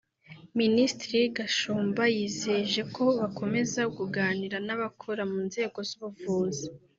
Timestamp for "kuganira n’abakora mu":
3.95-5.39